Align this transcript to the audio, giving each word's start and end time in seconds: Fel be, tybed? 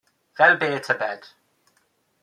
Fel 0.39 0.55
be, 0.63 0.69
tybed? 0.87 1.31